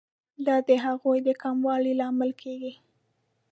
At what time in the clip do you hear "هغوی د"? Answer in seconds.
0.85-1.29